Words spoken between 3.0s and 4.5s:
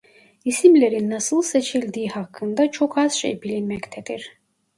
şey bilinmektedir.